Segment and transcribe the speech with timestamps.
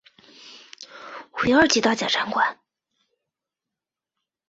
[1.43, 2.57] 为二级大检察官。